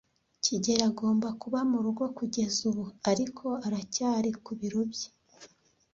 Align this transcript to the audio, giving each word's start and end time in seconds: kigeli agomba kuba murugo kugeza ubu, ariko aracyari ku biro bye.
kigeli 0.43 0.81
agomba 0.89 1.27
kuba 1.41 1.59
murugo 1.71 2.05
kugeza 2.17 2.59
ubu, 2.69 2.85
ariko 3.11 3.45
aracyari 3.65 4.29
ku 4.43 4.51
biro 4.59 4.81
bye. 4.91 5.09